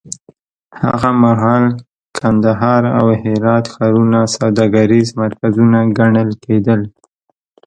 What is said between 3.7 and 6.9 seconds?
ښارونه سوداګریز مرکزونه ګڼل کېدل.